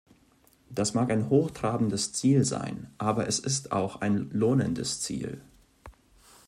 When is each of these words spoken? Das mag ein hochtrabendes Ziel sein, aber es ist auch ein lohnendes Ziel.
Das 0.71 0.95
mag 0.95 1.11
ein 1.11 1.29
hochtrabendes 1.29 2.11
Ziel 2.11 2.43
sein, 2.43 2.91
aber 2.97 3.27
es 3.27 3.37
ist 3.37 3.71
auch 3.71 4.01
ein 4.01 4.31
lohnendes 4.31 4.99
Ziel. 4.99 5.43